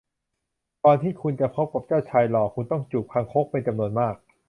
[0.83, 4.15] ก่อนที่คุณจะพบกับเจ้าชายหล่อคุณต้องจูบคางคกเป็นจำนวนมาก